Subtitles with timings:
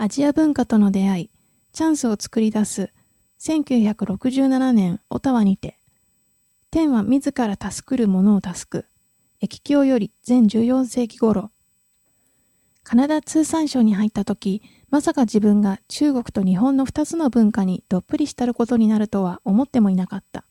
[0.00, 1.30] アジア文化との出会い、
[1.72, 2.92] チャンスを作り出す、
[3.40, 5.76] 1967年、オタワにて、
[6.70, 8.86] 天は自ら助くる者を助く、
[9.40, 11.50] 駅境より全14世紀頃、
[12.84, 20.44] カナダ通産省に入った時、まさか自分が中国と日本の二つの文化にどっぷり浸ることになるとは思ってもいなかった。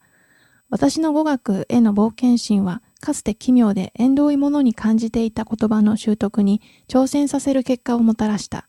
[0.70, 8.66] 私の語学への冒険心は、かつて奇妙で縁遠いものに感じていた言葉の習得に挑戦させる結果をもたらした。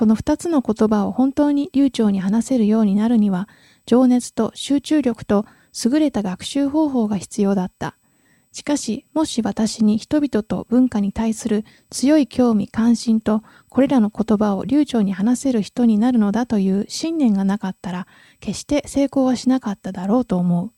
[0.00, 3.50] この二つの言葉を本当に流暢に話せるようになるには、
[3.84, 5.44] 情熱と集中力と
[5.84, 7.98] 優れた学習方法が必要だった。
[8.50, 18.06] しかし、もし私に人々と文化に対する強い興味関心と、これらの言葉を流暢に話せる人になるのだという信念がなかったら、
[18.40, 20.70] 決して成功はしなかっただろうと思う。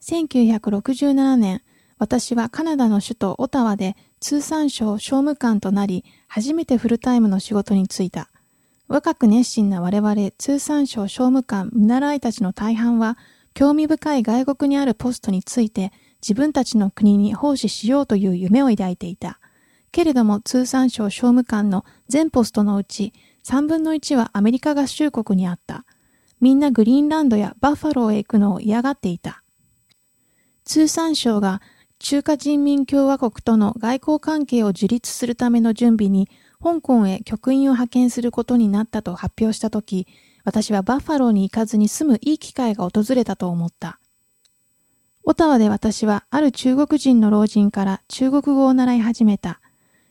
[0.00, 1.60] 1967年、
[1.98, 8.30] 私はカナダの首都オタワで通産省商務官となり、初めてフルタイムの仕事に就いた。
[8.86, 13.16] 若く熱心な我々通産省商務官見習いたちの大半は、
[13.54, 19.38] 興味深い外国にあるポストについて自分たちの国に奉仕しようという夢を抱いていた。
[19.92, 23.12] けれども通産省商務官の全ポストのうち
[23.44, 25.84] 3分の1はアメリカ合衆国にあった。
[26.40, 29.42] みんなグリーンランドやバッファローへ行くのを嫌がっていた。
[30.64, 31.60] 通産省が
[32.02, 36.30] 中華人民共和国との外交関係を樹立するための準備に
[36.62, 40.06] 香港へ局員を派遣することになったと発表したとき、
[40.42, 44.00] 私はバッファローに行かずに済むいい機会が訪れたと思った。
[45.24, 49.60] オタワで私はある中国人の老人から中国語を習い始めた。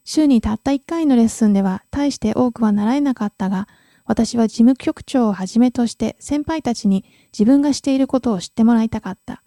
[0.05, 3.67] 週にたった一回のレッスンでは大して多くは習えなかったが、
[4.05, 9.41] 私は事務局長をはじめとして先輩たちに自分がしていることを知ってもらいたかった。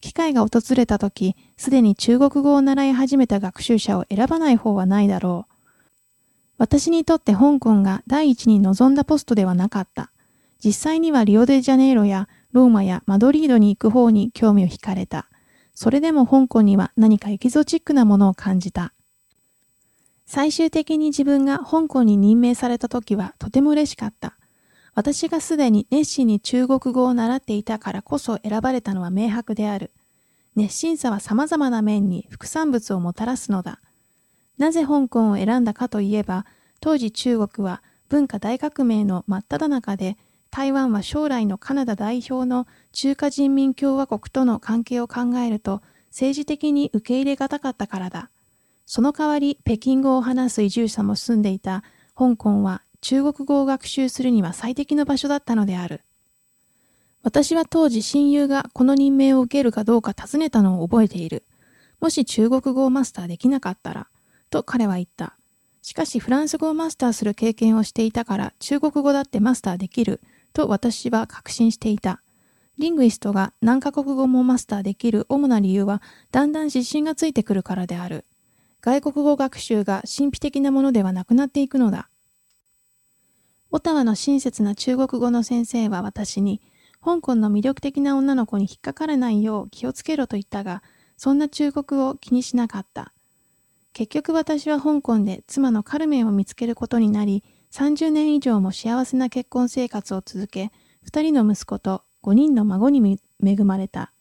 [0.00, 5.52] 機会が訪れた時、すでに中国語を習い始めた学習者を選ばない方はないだろう。
[6.58, 10.10] 私にとって香港が第一に望んだポストではなかった。
[10.64, 15.28] 実際にはリオデジャネイロやローマやマドリードに行く方に興味を惹かれた。
[15.74, 18.94] それでも香港には何かエキゾチックなものを感じた。
[20.24, 24.36] 最終的に自分が香港に任命された時はとても嬉しかった。
[24.96, 29.90] 私がすでに熱心に中国語を習っていたからこそ選ばれたのは明白である。
[30.56, 33.78] 熱心さは様々な面に副産物をもたらすのだ。
[34.56, 36.46] なぜ香港を選んだかといえば、
[36.80, 40.16] 当時中国は文化大革命の真っ只中で、
[40.50, 48.30] 台湾は将来のカナダ代表の中華人民共和国との関係を考えると、政治的に受け入れがたかったからだ。
[48.86, 51.84] その代わり北京語を話す移住者も住んでいた
[52.16, 56.00] 香港は中国語を学習するには最適の場所だったのである。
[57.22, 61.44] 私は当時親友がこの任命を受けるかどうか尋ねたのを覚えている。
[62.00, 64.08] もし中国語をマスターできなかったら、
[64.50, 65.36] と彼は言った。
[65.82, 70.20] しかしフランス語をマスターする経験をしていたから中国語だってマスターできる
[70.52, 72.22] と私は確信していた。
[72.76, 76.02] リングイストが何カ国語もマスターできる主な理由は
[76.32, 78.24] だんだん自信がついてくるからである。
[78.80, 82.08] 外国語学習が神秘的なものではなくなっていくのだ。
[83.70, 86.60] オタワの親切な中国語の先生は私に、
[87.04, 90.82] 香港の魅力的な女の子に引っかからないよう気をつけろと言ったが、
[91.16, 93.12] そんな中国語を気にしなかった。
[93.92, 100.70] 結局私は香港で妻のカルメンを見つけることになり、30年以上も幸せな結婚生活を続け、
[101.10, 104.12] 2人の息子と5人の孫に恵まれた。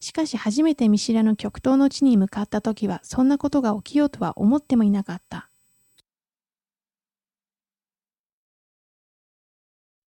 [0.00, 5.49] しかし初めて見知らぬ極東の地に向かった時はそんなことが起きようとは思ってもいなかった。